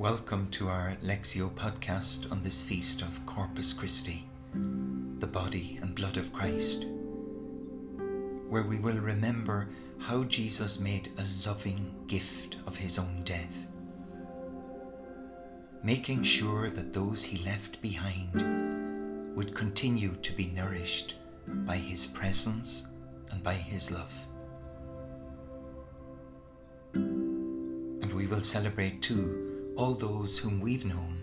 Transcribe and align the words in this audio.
Welcome 0.00 0.48
to 0.52 0.66
our 0.68 0.96
Lectio 1.04 1.50
podcast 1.50 2.32
on 2.32 2.42
this 2.42 2.64
feast 2.64 3.02
of 3.02 3.26
Corpus 3.26 3.74
Christi, 3.74 4.26
the 4.54 5.26
body 5.26 5.78
and 5.82 5.94
blood 5.94 6.16
of 6.16 6.32
Christ, 6.32 6.86
where 8.48 8.62
we 8.62 8.78
will 8.78 8.96
remember 8.96 9.68
how 9.98 10.24
Jesus 10.24 10.80
made 10.80 11.10
a 11.18 11.46
loving 11.46 11.92
gift 12.06 12.56
of 12.66 12.78
his 12.78 12.98
own 12.98 13.24
death, 13.26 13.66
making 15.82 16.22
sure 16.22 16.70
that 16.70 16.94
those 16.94 17.22
he 17.22 17.44
left 17.44 17.82
behind 17.82 19.36
would 19.36 19.54
continue 19.54 20.14
to 20.22 20.32
be 20.32 20.46
nourished 20.46 21.16
by 21.46 21.76
his 21.76 22.06
presence 22.06 22.86
and 23.32 23.44
by 23.44 23.52
his 23.52 23.90
love. 23.92 24.26
And 26.94 28.10
we 28.14 28.26
will 28.26 28.40
celebrate 28.40 29.02
too 29.02 29.49
all 29.80 29.94
those 29.94 30.38
whom 30.38 30.60
we've 30.60 30.84
known 30.84 31.16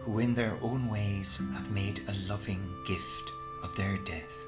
who 0.00 0.18
in 0.18 0.34
their 0.34 0.58
own 0.60 0.88
ways 0.90 1.40
have 1.54 1.70
made 1.70 2.00
a 2.08 2.28
loving 2.28 2.60
gift 2.84 3.30
of 3.62 3.76
their 3.76 3.96
death, 3.98 4.44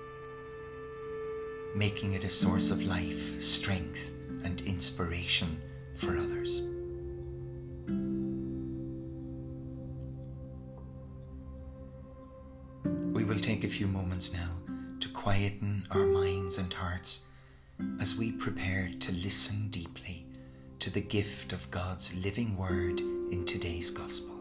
making 1.77 2.15
it 2.15 2.25
a 2.25 2.29
source 2.29 2.73
of 2.73 2.83
life, 2.83 3.41
strength, 3.41 4.11
and 4.43 4.61
inspiration 4.63 5.47
for 5.95 6.17
others. 6.17 6.63
We 13.15 13.23
will 13.23 13.39
take 13.39 13.63
a 13.63 13.69
few 13.69 13.87
moments 13.87 14.33
now 14.33 14.51
to 14.99 15.09
quieten 15.11 15.87
our 15.93 16.07
minds 16.07 16.59
and 16.59 16.73
hearts 16.73 17.27
as 18.01 18.17
we 18.17 18.33
prepare 18.33 18.91
to 18.99 19.13
listen 19.13 19.69
deeply 19.69 20.27
to 20.81 20.91
the 20.91 21.01
gift 21.01 21.53
of 21.53 21.71
God's 21.71 22.17
living 22.25 22.57
word 22.57 23.01
in 23.31 23.45
today's 23.45 23.91
Gospel. 23.91 24.35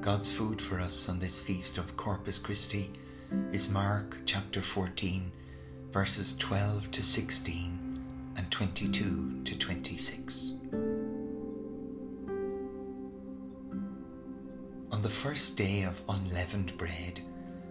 God's 0.00 0.32
food 0.32 0.60
for 0.60 0.80
us 0.80 1.08
on 1.08 1.18
this 1.18 1.40
feast 1.40 1.78
of 1.78 1.96
Corpus 1.96 2.38
Christi 2.38 2.90
is 3.52 3.70
Mark 3.70 4.18
chapter 4.26 4.60
14, 4.60 5.32
verses 5.90 6.36
12 6.36 6.90
to 6.90 7.02
16 7.02 8.34
and 8.36 8.50
22 8.50 9.42
to 9.44 9.58
26. 9.58 10.52
On 14.92 15.02
the 15.02 15.08
first 15.08 15.56
day 15.56 15.82
of 15.82 16.02
unleavened 16.08 16.76
bread, 16.78 17.20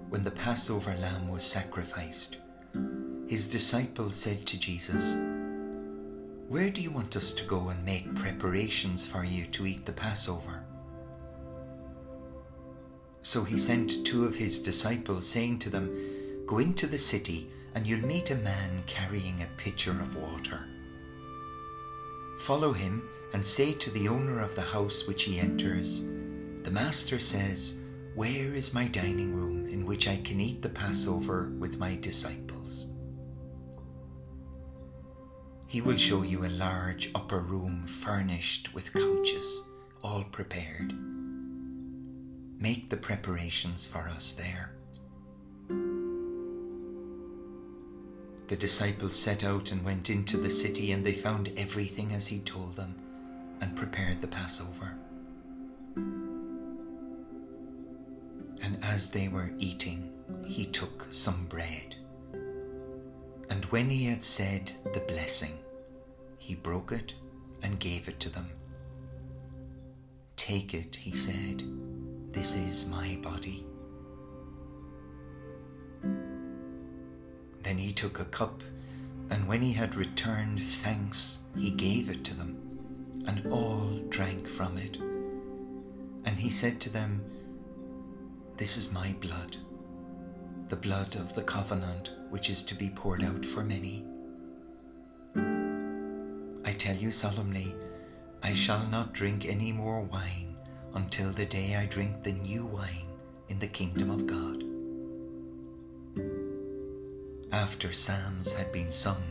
when 0.09 0.23
the 0.23 0.31
Passover 0.31 0.94
lamb 0.95 1.28
was 1.28 1.44
sacrificed, 1.44 2.38
his 3.28 3.48
disciples 3.48 4.16
said 4.16 4.45
to 4.45 4.59
Jesus, 4.59 5.16
Where 6.48 6.70
do 6.70 6.81
you 6.81 6.92
want 6.92 7.16
us 7.16 7.33
to 7.33 7.45
go 7.45 7.70
and 7.70 7.83
make 7.83 8.16
preparations 8.16 9.06
for 9.06 9.23
you 9.23 9.45
to 9.48 9.66
eat 9.66 9.86
the 9.86 9.94
Passover? 9.94 10.64
So 13.25 13.43
he 13.43 13.57
sent 13.57 14.05
two 14.05 14.25
of 14.25 14.35
his 14.35 14.59
disciples, 14.59 15.25
saying 15.25 15.57
to 15.61 15.71
them, 15.71 16.45
Go 16.45 16.59
into 16.59 16.85
the 16.85 16.99
city, 16.99 17.49
and 17.73 17.87
you'll 17.87 18.05
meet 18.05 18.30
a 18.30 18.36
man 18.36 18.83
carrying 18.86 19.41
a 19.41 19.49
pitcher 19.58 19.89
of 19.89 20.15
water. 20.15 20.69
Follow 22.37 22.71
him, 22.71 23.02
and 23.33 23.43
say 23.43 23.73
to 23.73 23.89
the 23.89 24.08
owner 24.08 24.39
of 24.41 24.53
the 24.53 24.61
house 24.61 25.08
which 25.08 25.23
he 25.23 25.39
enters, 25.39 26.03
The 26.61 26.69
master 26.69 27.17
says, 27.17 27.80
Where 28.14 28.53
is 28.53 28.75
my 28.75 28.87
dining 28.87 29.33
room 29.33 29.65
in 29.65 29.87
which 29.87 30.08
I 30.08 30.17
can 30.17 30.39
eat 30.39 30.61
the 30.61 30.69
Passover 30.69 31.52
with 31.58 31.80
my 31.80 31.95
disciples? 31.95 32.85
He 35.65 35.81
will 35.81 35.97
show 35.97 36.21
you 36.21 36.45
a 36.45 36.58
large 36.61 37.09
upper 37.15 37.39
room 37.39 37.87
furnished 37.87 38.71
with 38.75 38.93
couches, 38.93 39.64
all 40.03 40.23
prepared 40.25 40.93
make 42.60 42.89
the 42.89 42.98
preparations 42.98 43.86
for 43.86 43.99
us 43.99 44.33
there. 44.33 44.71
The 48.48 48.55
disciples 48.55 49.16
set 49.16 49.43
out 49.43 49.71
and 49.71 49.83
went 49.83 50.10
into 50.10 50.38
the 50.38 50.52
city, 50.52 50.92
and 50.92 51.04
they 51.05 51.14
found 51.14 51.52
everything 51.58 52.14
as 52.14 52.27
he 52.27 52.39
told 52.39 52.76
them 52.76 52.95
and 53.61 53.76
prepared 53.76 54.21
the 54.21 54.27
Passover. 54.27 54.95
And 58.61 58.77
as 58.83 59.10
they 59.10 59.27
were 59.27 59.52
eating, 59.58 60.11
he 60.45 60.65
took 60.65 61.08
some 61.11 61.48
bread. 61.48 61.95
And 63.49 63.65
when 63.65 63.89
he 63.89 64.05
had 64.05 64.23
said 64.23 64.71
the 64.94 65.02
blessing, 65.02 65.58
he 66.38 66.55
broke 66.55 66.92
it 66.92 67.15
and 67.64 67.80
gave 67.80 68.08
it 68.08 68.20
to 68.21 68.30
them. 68.30 68.48
Take 70.36 70.73
it, 70.73 70.95
he 70.95 71.15
said 71.15 71.64
this 72.35 72.57
is 72.57 72.89
my 72.89 73.17
body. 73.23 73.63
Then 77.63 77.77
he 77.77 77.93
took 77.93 78.19
a 78.19 78.25
cup, 78.25 78.61
and 79.31 79.47
when 79.47 79.61
he 79.61 79.71
had 79.71 79.95
returned 79.95 80.61
thanks, 80.61 81.39
he 81.57 81.71
gave 81.71 82.09
it 82.09 82.25
to 82.25 82.35
them, 82.35 83.23
and 83.25 83.47
all 83.51 83.99
drank 84.09 84.49
from 84.49 84.77
it. 84.77 84.97
And 86.25 86.35
he 86.37 86.49
said 86.49 86.81
to 86.81 86.89
them, 86.89 87.23
This 88.57 88.75
is 88.75 88.91
my 88.91 89.15
blood, 89.21 89.55
the 90.67 90.75
blood 90.75 91.15
of 91.15 91.33
the 91.35 91.43
covenant 91.43 92.11
which 92.29 92.49
is 92.49 92.63
to 92.63 92.75
be 92.75 92.89
poured 92.89 93.23
out 93.23 93.45
for 93.45 93.63
many. 93.63 94.05
I 96.65 96.73
tell 96.73 96.95
you 96.95 97.11
solemnly, 97.11 97.73
I 98.43 98.52
shall 98.52 98.85
not 98.87 99.13
drink 99.13 99.45
any 99.45 99.71
more 99.71 100.02
wine 100.02 100.45
until 100.95 101.30
the 101.32 101.45
day 101.45 101.76
I 101.76 101.86
drink 101.86 102.23
the 102.23 102.32
new 102.32 102.66
wine 102.66 103.08
in 103.50 103.60
the 103.60 103.67
kingdom 103.67 104.10
of 104.10 104.26
God. 104.26 104.64
After 107.52 107.92
psalms 107.92 108.54
had 108.54 108.72
been 108.72 108.89
sung, 108.89 109.23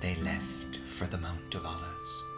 they 0.00 0.14
left 0.16 0.78
for 0.86 1.06
the 1.06 1.18
Mount 1.18 1.54
of 1.54 1.64
Olives. 1.64 2.31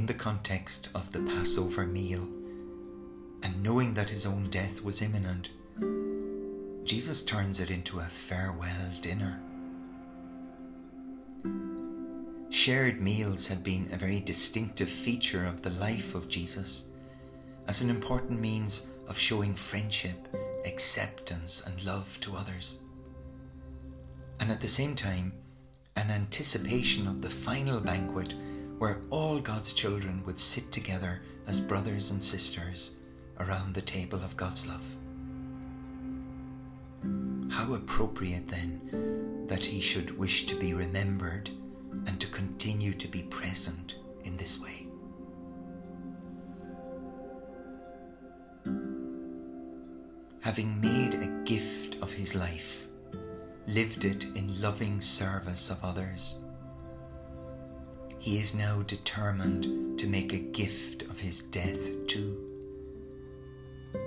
In 0.00 0.06
the 0.06 0.14
context 0.14 0.88
of 0.94 1.12
the 1.12 1.20
Passover 1.20 1.86
meal 1.86 2.26
and 3.42 3.62
knowing 3.62 3.92
that 3.92 4.08
his 4.08 4.24
own 4.24 4.44
death 4.44 4.82
was 4.82 5.02
imminent, 5.02 5.50
Jesus 6.86 7.22
turns 7.22 7.60
it 7.60 7.70
into 7.70 7.98
a 7.98 8.04
farewell 8.04 8.90
dinner. 9.02 9.38
Shared 12.48 13.02
meals 13.02 13.46
had 13.46 13.62
been 13.62 13.90
a 13.92 13.98
very 13.98 14.20
distinctive 14.20 14.88
feature 14.88 15.44
of 15.44 15.60
the 15.60 15.68
life 15.68 16.14
of 16.14 16.30
Jesus 16.30 16.86
as 17.66 17.82
an 17.82 17.90
important 17.90 18.40
means 18.40 18.86
of 19.06 19.18
showing 19.18 19.54
friendship, 19.54 20.34
acceptance, 20.64 21.62
and 21.66 21.84
love 21.84 22.18
to 22.20 22.36
others. 22.36 22.80
And 24.40 24.50
at 24.50 24.62
the 24.62 24.68
same 24.68 24.94
time, 24.94 25.34
an 25.94 26.10
anticipation 26.10 27.06
of 27.06 27.20
the 27.20 27.28
final 27.28 27.82
banquet 27.82 28.32
where 28.80 28.98
all 29.10 29.38
God's 29.38 29.74
children 29.74 30.22
would 30.24 30.38
sit 30.38 30.72
together 30.72 31.20
as 31.46 31.60
brothers 31.60 32.12
and 32.12 32.22
sisters 32.22 32.96
around 33.38 33.74
the 33.74 33.82
table 33.82 34.18
of 34.24 34.38
God's 34.38 34.66
love. 34.66 34.96
How 37.52 37.74
appropriate 37.74 38.48
then 38.48 39.44
that 39.48 39.62
he 39.62 39.82
should 39.82 40.16
wish 40.16 40.46
to 40.46 40.58
be 40.58 40.72
remembered 40.72 41.50
and 42.06 42.18
to 42.22 42.26
continue 42.28 42.94
to 42.94 43.06
be 43.06 43.24
present 43.24 43.96
in 44.24 44.38
this 44.38 44.58
way. 44.58 44.86
Having 50.40 50.80
made 50.80 51.14
a 51.16 51.42
gift 51.44 51.96
of 52.02 52.10
his 52.10 52.34
life, 52.34 52.88
lived 53.66 54.06
it 54.06 54.24
in 54.34 54.58
loving 54.62 55.02
service 55.02 55.70
of 55.70 55.84
others, 55.84 56.42
he 58.20 58.38
is 58.38 58.54
now 58.54 58.82
determined 58.82 59.98
to 59.98 60.06
make 60.06 60.34
a 60.34 60.38
gift 60.38 61.04
of 61.04 61.18
his 61.18 61.40
death 61.40 61.88
too. 62.06 62.36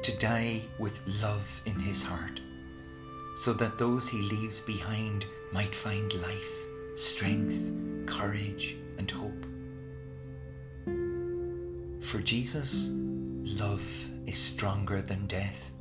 To 0.04 0.18
die 0.20 0.62
with 0.78 1.02
love 1.20 1.64
in 1.66 1.80
his 1.80 2.04
heart, 2.04 2.40
so 3.36 3.54
that 3.54 3.80
those 3.80 4.08
he 4.08 4.22
leaves 4.22 4.62
behind 4.62 5.26
might 5.52 5.74
find 5.74 6.14
life, 6.22 6.68
strength, 6.96 7.74
courage, 8.06 8.78
and 9.00 9.10
hope. 9.10 9.48
For 12.04 12.20
Jesus, 12.20 12.92
love 12.94 13.84
is 14.28 14.38
stronger 14.38 15.02
than 15.02 15.26
death, 15.26 15.72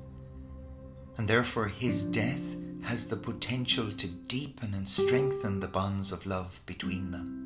and 1.19 1.29
therefore 1.29 1.69
his 1.69 2.05
death 2.05 2.56
has 2.81 3.06
the 3.06 3.17
potential 3.17 3.93
to 3.93 4.08
deepen 4.08 4.73
and 4.73 4.88
strengthen 4.88 5.61
the 5.61 5.69
bonds 5.69 6.12
of 6.12 6.25
love 6.25 6.62
between 6.64 7.11
them 7.11 7.42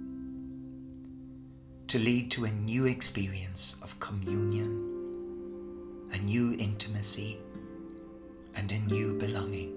to 1.88 2.00
lead 2.00 2.32
to 2.32 2.44
a 2.44 2.50
new 2.50 2.86
experience 2.86 3.76
of 3.80 3.98
communion, 4.00 6.08
a 6.12 6.18
new 6.18 6.56
intimacy, 6.58 7.38
and 8.56 8.72
a 8.72 8.78
new 8.80 9.14
belonging. 9.14 9.72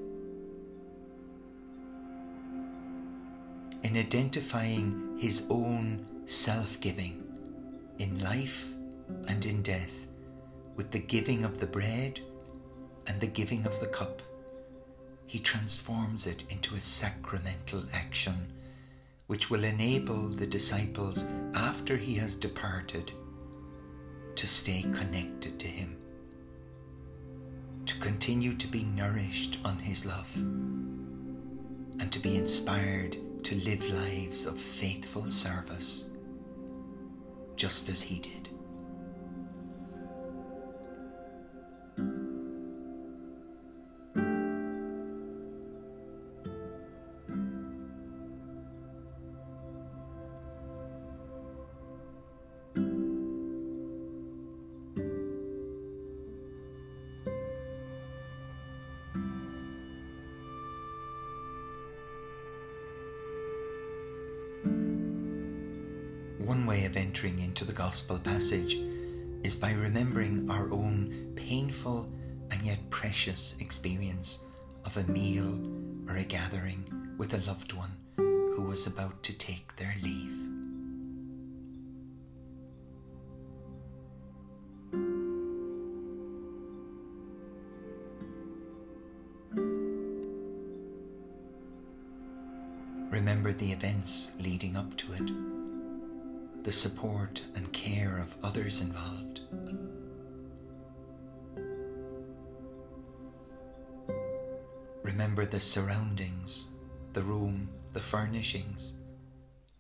In 3.83 3.95
identifying 3.95 5.17
his 5.19 5.45
own 5.51 6.03
self 6.25 6.79
giving 6.79 7.23
in 7.99 8.23
life 8.23 8.73
and 9.27 9.45
in 9.45 9.61
death 9.61 10.07
with 10.75 10.89
the 10.91 10.99
giving 10.99 11.45
of 11.45 11.59
the 11.59 11.67
bread 11.67 12.19
and 13.05 13.21
the 13.21 13.27
giving 13.27 13.67
of 13.67 13.79
the 13.81 13.87
cup, 13.87 14.23
he 15.27 15.37
transforms 15.37 16.25
it 16.25 16.43
into 16.49 16.73
a 16.73 16.81
sacramental 16.81 17.83
action 17.93 18.47
which 19.29 19.51
will 19.51 19.63
enable 19.63 20.27
the 20.27 20.47
disciples 20.47 21.27
after 21.53 21.95
he 21.95 22.15
has 22.15 22.35
departed 22.35 23.11
to 24.35 24.47
stay 24.47 24.81
connected 24.91 25.59
to 25.59 25.67
him, 25.67 25.95
to 27.85 27.95
continue 27.99 28.55
to 28.55 28.67
be 28.67 28.81
nourished 28.81 29.59
on 29.63 29.77
his 29.77 30.03
love, 30.03 30.35
and 30.35 32.11
to 32.11 32.17
be 32.17 32.37
inspired 32.37 33.17
to 33.43 33.53
live 33.57 33.87
lives 33.89 34.47
of 34.47 34.59
faithful 34.59 35.29
service, 35.29 36.07
just 37.55 37.87
as 37.87 38.01
he 38.01 38.17
did. 38.17 38.48
One 66.39 66.65
way 66.65 66.85
of 66.85 66.95
entering 66.95 67.39
into 67.39 67.65
the 67.65 67.73
Gospel 67.73 68.17
passage 68.17 68.75
is 69.43 69.55
by 69.55 69.73
remembering 69.73 70.49
our 70.49 70.71
own 70.71 71.33
painful 71.35 72.09
and 72.49 72.61
yet 72.63 72.89
precious 72.89 73.57
experience 73.59 74.39
of 74.85 74.95
a 74.95 75.03
meal 75.11 75.59
or 76.07 76.15
a 76.15 76.23
gathering 76.23 77.15
with 77.17 77.33
a 77.33 77.45
loved 77.45 77.73
one 77.73 77.91
who 78.15 78.61
was 78.61 78.87
about 78.87 79.21
to 79.23 79.37
take 79.37 79.75
their 79.75 79.93
leave. 80.01 80.33
Remember 93.11 93.51
the 93.51 93.73
events 93.73 94.31
leading 94.39 94.77
up 94.77 94.95
to 94.95 95.11
it 95.13 95.58
the 96.63 96.71
support 96.71 97.43
and 97.55 97.71
care 97.71 98.19
of 98.19 98.35
others 98.43 98.81
involved. 98.81 99.41
Remember 105.03 105.45
the 105.45 105.59
surroundings, 105.59 106.67
the 107.13 107.23
room, 107.23 107.69
the 107.93 107.99
furnishings, 107.99 108.93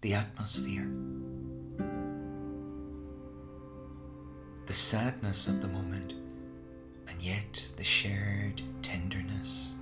the 0.01 0.13
atmosphere. 0.13 0.89
The 4.65 4.73
sadness 4.73 5.47
of 5.47 5.61
the 5.61 5.67
moment, 5.67 6.13
and 7.07 7.21
yet 7.21 7.73
the 7.77 7.83
shared 7.83 8.61
tenderness 8.81 9.75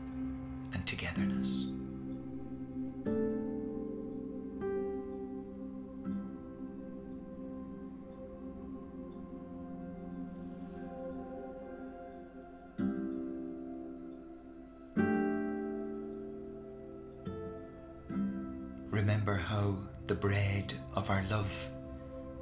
bread 20.19 20.73
of 20.95 21.09
our 21.09 21.23
love 21.29 21.69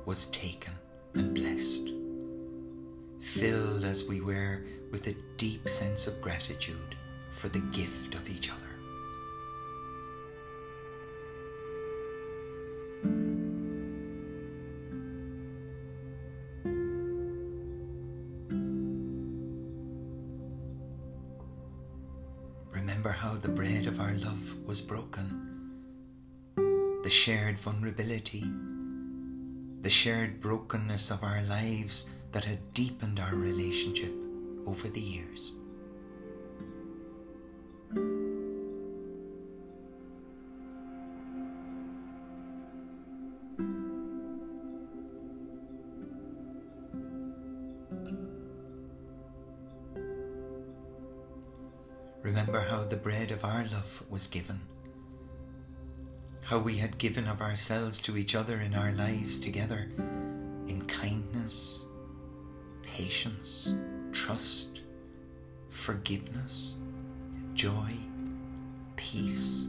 was 0.05 0.27
taken 0.27 0.73
and 1.13 1.33
blessed, 1.33 1.89
filled 3.19 3.83
as 3.83 4.07
we 4.07 4.21
were 4.21 4.63
with 4.91 5.07
a 5.07 5.15
deep 5.37 5.67
sense 5.67 6.07
of 6.07 6.21
gratitude 6.21 6.95
for 7.31 7.49
the 7.49 7.59
gift 7.71 8.15
of 8.15 8.29
each 8.29 8.49
other. 8.49 8.74
Vulnerability, 27.65 28.43
the 29.81 29.89
shared 29.89 30.39
brokenness 30.39 31.09
of 31.09 31.23
our 31.23 31.41
lives 31.49 32.11
that 32.31 32.45
had 32.45 32.59
deepened 32.75 33.19
our 33.19 33.33
relationship 33.33 34.13
over 34.67 34.87
the 34.87 35.01
years. 35.01 35.51
Remember 52.21 52.59
how 52.59 52.83
the 52.83 52.95
bread 52.95 53.31
of 53.31 53.43
our 53.43 53.63
love 53.71 54.03
was 54.07 54.27
given 54.27 54.59
how 56.45 56.59
we 56.59 56.77
had 56.77 56.95
given 56.99 57.27
of 57.27 57.41
ourselves 57.41 57.99
to 57.99 58.15
each 58.17 58.35
other 58.35 58.59
in 58.59 58.75
our 58.75 58.91
lives 58.91 59.39
together 59.39 59.89
in 60.67 60.85
kindness, 60.87 61.83
patience, 62.83 63.73
trust, 64.11 64.81
forgiveness, 65.69 66.75
joy, 67.55 67.89
peace, 68.95 69.65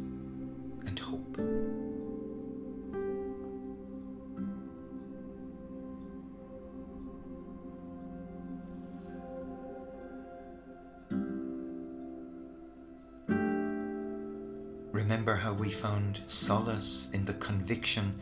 and 0.84 0.98
hope. 0.98 1.38
Found 15.86 16.20
solace 16.26 17.08
in 17.12 17.24
the 17.26 17.34
conviction 17.34 18.12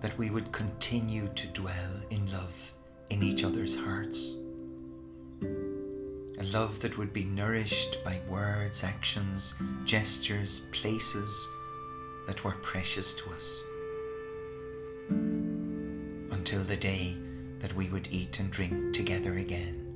that 0.00 0.16
we 0.16 0.30
would 0.30 0.52
continue 0.52 1.26
to 1.34 1.48
dwell 1.48 1.92
in 2.10 2.30
love 2.30 2.72
in 3.10 3.24
each 3.24 3.42
other's 3.42 3.76
hearts. 3.76 4.36
A 5.42 6.44
love 6.52 6.78
that 6.78 6.96
would 6.96 7.12
be 7.12 7.24
nourished 7.24 8.04
by 8.04 8.20
words, 8.28 8.84
actions, 8.84 9.56
gestures, 9.84 10.60
places 10.70 11.48
that 12.28 12.44
were 12.44 12.56
precious 12.62 13.14
to 13.14 13.30
us. 13.30 13.64
Until 16.30 16.62
the 16.62 16.76
day 16.76 17.16
that 17.58 17.74
we 17.74 17.88
would 17.88 18.06
eat 18.12 18.38
and 18.38 18.48
drink 18.48 18.94
together 18.94 19.38
again 19.38 19.87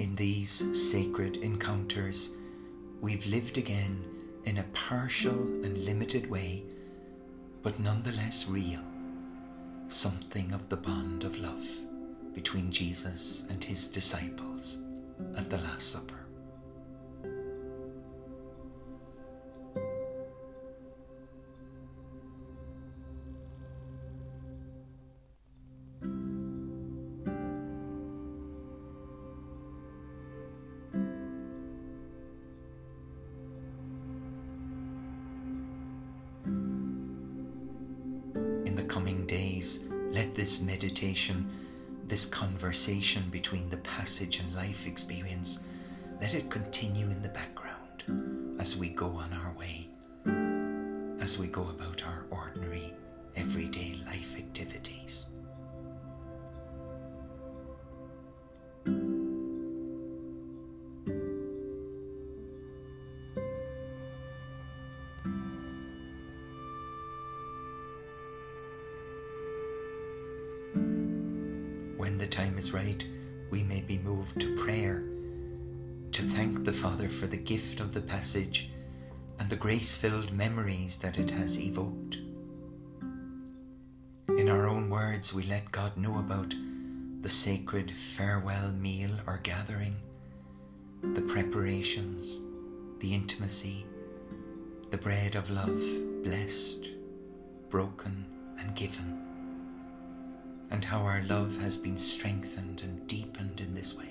In 0.00 0.14
these 0.14 0.64
sacred 0.72 1.36
encounters, 1.36 2.34
we've 3.02 3.26
lived 3.26 3.58
again 3.58 4.02
in 4.46 4.56
a 4.56 4.62
partial 4.72 5.62
and 5.62 5.76
limited 5.84 6.30
way, 6.30 6.64
but 7.62 7.78
nonetheless 7.78 8.48
real, 8.48 8.80
something 9.88 10.54
of 10.54 10.70
the 10.70 10.78
bond 10.78 11.24
of 11.24 11.36
love 11.36 11.66
between 12.34 12.72
Jesus 12.72 13.44
and 13.50 13.62
his 13.62 13.88
disciples 13.88 14.78
at 15.36 15.50
the 15.50 15.58
Last 15.58 15.88
Supper. 15.88 16.19
This 40.40 40.62
meditation, 40.62 41.46
this 42.06 42.24
conversation 42.24 43.22
between 43.30 43.68
the 43.68 43.76
passage 43.76 44.40
and 44.40 44.54
life 44.54 44.86
experience, 44.86 45.64
let 46.18 46.32
it 46.32 46.48
continue 46.48 47.04
in 47.08 47.20
the 47.20 47.28
background 47.28 48.56
as 48.58 48.74
we 48.74 48.88
go 48.88 49.08
on 49.08 49.30
our 49.34 49.52
way, 49.58 49.86
as 51.20 51.38
we 51.38 51.46
go 51.46 51.60
about 51.68 52.02
our 52.06 52.24
ordinary, 52.30 52.94
everyday 53.36 53.89
the 72.20 72.26
time 72.26 72.58
is 72.58 72.74
right, 72.74 73.06
we 73.50 73.62
may 73.62 73.80
be 73.80 73.96
moved 73.96 74.38
to 74.38 74.54
prayer, 74.54 75.02
to 76.12 76.20
thank 76.20 76.64
the 76.64 76.72
Father 76.72 77.08
for 77.08 77.26
the 77.26 77.36
gift 77.38 77.80
of 77.80 77.94
the 77.94 78.02
passage 78.02 78.70
and 79.38 79.48
the 79.48 79.56
grace 79.56 79.96
filled 79.96 80.30
memories 80.30 80.98
that 80.98 81.18
it 81.18 81.30
has 81.30 81.58
evoked. 81.58 82.18
In 84.28 84.50
our 84.50 84.68
own 84.68 84.90
words, 84.90 85.32
we 85.32 85.44
let 85.44 85.72
God 85.72 85.96
know 85.96 86.18
about 86.18 86.54
the 87.22 87.30
sacred 87.30 87.90
farewell 87.90 88.70
meal 88.72 89.12
or 89.26 89.40
gathering, 89.42 89.94
the 91.00 91.22
preparations, 91.22 92.42
the 92.98 93.14
intimacy, 93.14 93.86
the 94.90 94.98
bread 94.98 95.36
of 95.36 95.48
love 95.48 95.82
blessed, 96.22 96.86
broken, 97.70 98.26
and 98.58 98.76
given 98.76 99.29
and 100.70 100.84
how 100.84 101.00
our 101.00 101.22
love 101.22 101.56
has 101.58 101.76
been 101.76 101.96
strengthened 101.98 102.82
and 102.82 103.06
deepened 103.08 103.60
in 103.60 103.74
this 103.74 103.96
way. 103.96 104.06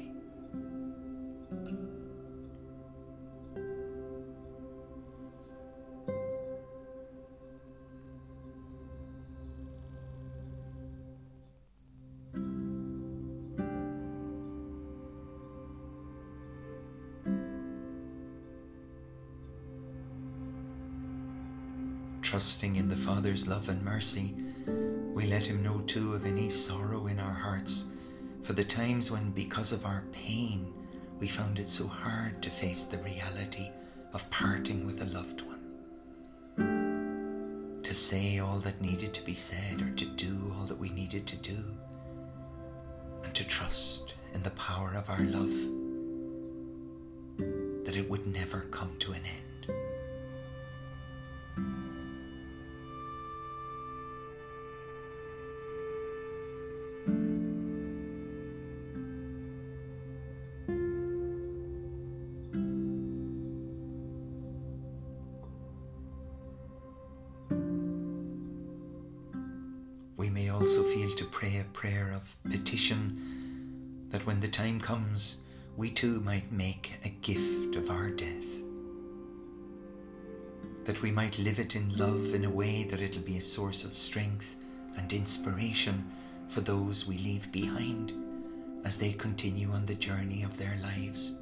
Trusting 22.21 22.75
in 22.75 22.89
the 22.89 22.95
Father's 22.95 23.47
love 23.47 23.69
and 23.69 23.83
mercy, 23.83 24.35
let 25.29 25.45
him 25.45 25.61
know 25.61 25.79
too 25.81 26.13
of 26.15 26.25
any 26.25 26.49
sorrow 26.49 27.05
in 27.05 27.19
our 27.19 27.33
hearts 27.33 27.85
for 28.41 28.53
the 28.53 28.63
times 28.63 29.11
when, 29.11 29.29
because 29.31 29.71
of 29.71 29.85
our 29.85 30.03
pain, 30.11 30.73
we 31.19 31.27
found 31.27 31.59
it 31.59 31.67
so 31.67 31.85
hard 31.85 32.41
to 32.41 32.49
face 32.49 32.85
the 32.85 32.97
reality 33.03 33.69
of 34.13 34.27
parting 34.31 34.87
with 34.87 35.03
a 35.03 35.05
loved 35.05 35.43
one. 35.43 35.59
To 37.83 37.93
say 37.93 38.39
all 38.39 38.57
that 38.59 38.81
needed 38.81 39.13
to 39.13 39.23
be 39.23 39.35
said 39.35 39.81
or 39.81 39.91
to 39.91 40.05
do 40.05 40.51
all 40.55 40.65
that 40.65 40.79
we 40.79 40.89
needed 40.89 41.27
to 41.27 41.35
do, 41.35 41.57
and 43.23 43.33
to 43.35 43.45
trust 43.47 44.15
in 44.33 44.41
the 44.41 44.49
power 44.51 44.93
of 44.95 45.09
our 45.11 45.23
love 45.25 45.53
that 47.85 47.95
it 47.95 48.09
would 48.09 48.25
never 48.25 48.61
come 48.71 48.95
to 48.99 49.11
an 49.11 49.21
end. 49.23 49.48
We 70.19 70.29
may 70.29 70.49
also 70.49 70.83
feel 70.83 71.15
to 71.15 71.23
pray 71.23 71.59
a 71.59 71.63
prayer 71.71 72.11
of 72.13 72.35
petition 72.51 74.05
that 74.09 74.25
when 74.25 74.41
the 74.41 74.49
time 74.49 74.77
comes, 74.77 75.37
we 75.77 75.89
too 75.89 76.19
might 76.19 76.51
make 76.51 76.91
a 77.05 77.09
gift 77.21 77.77
of 77.77 77.89
our 77.89 78.09
death. 78.11 78.61
That 80.83 81.01
we 81.01 81.09
might 81.09 81.39
live 81.39 81.57
it 81.57 81.77
in 81.77 81.97
love 81.97 82.33
in 82.35 82.43
a 82.43 82.49
way 82.49 82.83
that 82.83 82.99
it'll 82.99 83.21
be 83.21 83.37
a 83.37 83.41
source 83.41 83.85
of 83.85 83.93
strength 83.93 84.57
and 84.97 85.13
inspiration 85.13 86.11
for 86.49 86.59
those 86.59 87.07
we 87.07 87.17
leave 87.19 87.49
behind 87.53 88.11
as 88.83 88.97
they 88.97 89.13
continue 89.13 89.69
on 89.71 89.85
the 89.85 89.95
journey 89.95 90.43
of 90.43 90.57
their 90.57 90.75
lives 90.83 91.37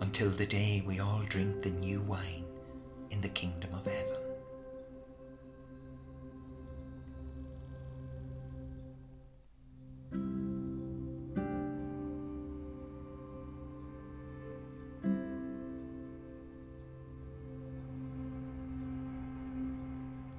until 0.00 0.30
the 0.30 0.46
day 0.46 0.82
we 0.84 0.98
all 0.98 1.22
drink 1.28 1.62
the 1.62 1.70
new 1.70 2.00
wine 2.00 2.46
in 3.12 3.20
the 3.20 3.28
kingdom 3.28 3.72
of 3.74 3.86
heaven. 3.86 4.23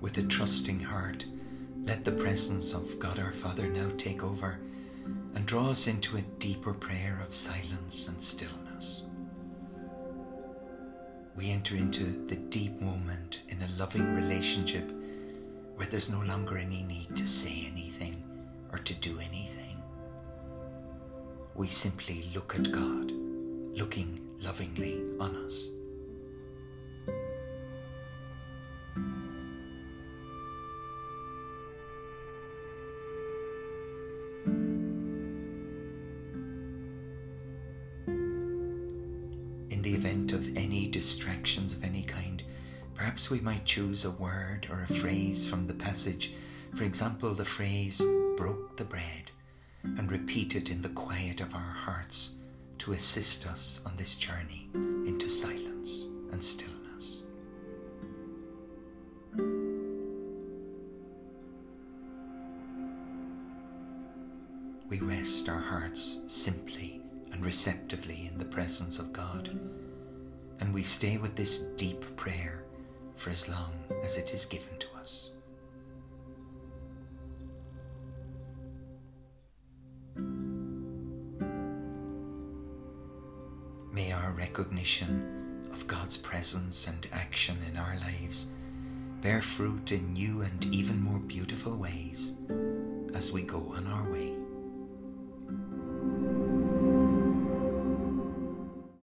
With 0.06 0.20
a 0.20 0.24
trusting 0.28 0.80
heart, 0.80 1.26
let 1.82 2.06
the 2.06 2.12
presence 2.12 2.76
of 2.76 3.00
God 3.00 3.18
our 3.18 3.32
Father 3.32 3.66
now 3.66 3.90
take 3.98 4.24
over 4.24 4.60
and 5.34 5.44
draw 5.48 5.72
us 5.72 5.88
into 5.88 6.16
a 6.16 6.22
deeper 6.38 6.76
prayer 6.76 7.20
of 7.26 7.34
silence 7.34 8.08
and 8.08 8.22
stillness. 8.22 9.08
We 11.36 11.50
enter 11.50 11.76
into 11.76 12.04
the 12.04 12.36
deep 12.36 12.80
moment 12.80 13.42
in 13.50 13.58
a 13.64 13.80
loving 13.80 14.16
relationship 14.16 14.92
where 15.74 15.88
there's 15.88 16.12
no 16.12 16.22
longer 16.22 16.56
any 16.56 16.84
need 16.84 17.18
to 17.18 17.28
say 17.28 17.68
anything 17.72 18.24
or 18.72 18.78
to 18.78 18.94
do 18.94 19.18
anything. 19.18 19.82
We 21.56 21.66
simply 21.66 22.30
look 22.36 22.54
at 22.54 22.72
God, 22.72 23.12
looking 23.76 24.22
lovingly 24.38 25.02
on 25.20 25.36
us. 25.48 25.72
Perhaps 43.16 43.32
we 43.32 43.40
might 43.40 43.64
choose 43.64 44.04
a 44.04 44.12
word 44.12 44.68
or 44.70 44.84
a 44.84 44.94
phrase 44.94 45.50
from 45.50 45.66
the 45.68 45.74
passage. 45.74 46.34
For 46.74 46.84
example, 46.84 47.34
the 47.34 47.46
phrase 47.46 48.04
broke 48.36 48.76
the 48.76 48.84
bread 48.84 49.32
and 49.84 50.12
repeat 50.12 50.54
it 50.54 50.70
in 50.70 50.82
the 50.82 50.90
quiet 50.90 51.40
of 51.40 51.56
our 51.56 51.62
hearts 51.62 52.36
to 52.80 52.92
assist 52.92 53.48
us 53.48 53.80
on 53.86 53.96
this 53.96 54.18
journey 54.18 54.68
into 54.74 55.30
silence 55.30 56.08
and 56.34 56.44
stillness. 56.44 57.22
We 64.90 65.00
rest 65.00 65.48
our 65.48 65.62
hearts 65.62 66.22
simply 66.28 67.02
and 67.32 67.46
receptively 67.46 68.28
in 68.28 68.38
the 68.38 68.44
presence 68.44 69.00
of 69.00 69.14
God. 69.14 69.58
And 70.60 70.74
we 70.74 70.84
stay 70.84 71.16
with 71.16 71.38
this 71.38 71.60
deep 71.78 72.18
prayer 72.18 72.65
for 73.16 73.30
as 73.30 73.50
long 73.50 73.72
as 74.04 74.18
it 74.18 74.34
is 74.34 74.46
given 74.46 74.78
to 74.80 74.88
us. 74.98 75.32
May 83.92 84.12
our 84.12 84.32
recognition 84.34 85.70
of 85.72 85.88
God's 85.88 86.18
presence 86.18 86.88
and 86.88 87.08
action 87.14 87.58
in 87.70 87.78
our 87.78 87.96
lives 88.00 88.52
bear 89.22 89.42
fruit 89.42 89.92
in 89.92 90.14
new 90.14 90.42
and 90.42 90.66
even 90.66 91.02
more 91.02 91.20
beautiful 91.20 91.78
ways 91.78 92.34
as 93.14 93.32
we 93.32 93.42
go 93.42 93.60
on 93.76 93.88
our 93.88 94.12
way. 94.12 94.45